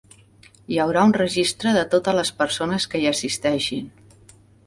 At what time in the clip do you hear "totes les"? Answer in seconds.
1.91-2.33